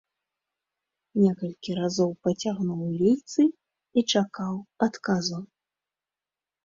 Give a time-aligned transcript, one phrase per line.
[1.23, 4.53] Некалькі разоў пацягнуў лейцы і чакаў
[4.87, 5.37] адказу.